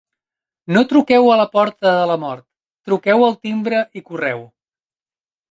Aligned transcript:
No 0.77 0.81
truqueu 0.93 1.27
a 1.33 1.35
la 1.41 1.45
porta 1.57 1.91
de 1.97 2.07
la 2.13 2.15
mort, 2.23 2.41
truqueu 2.89 3.27
al 3.27 3.37
timbre 3.45 3.85
i 4.01 4.05
correu. 4.11 4.43